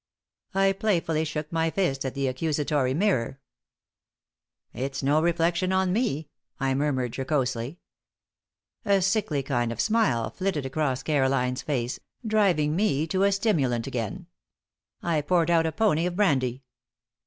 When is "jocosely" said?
7.15-7.77